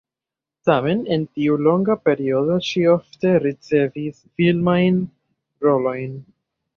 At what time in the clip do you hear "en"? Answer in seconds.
1.15-1.25